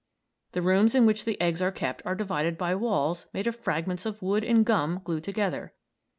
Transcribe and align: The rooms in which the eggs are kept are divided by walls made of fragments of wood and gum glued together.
The 0.53 0.63
rooms 0.63 0.95
in 0.95 1.05
which 1.05 1.25
the 1.25 1.39
eggs 1.39 1.61
are 1.61 1.71
kept 1.71 2.01
are 2.07 2.15
divided 2.15 2.57
by 2.57 2.73
walls 2.73 3.27
made 3.35 3.45
of 3.45 3.55
fragments 3.55 4.03
of 4.03 4.23
wood 4.23 4.43
and 4.43 4.65
gum 4.65 4.99
glued 5.03 5.23
together. 5.23 5.75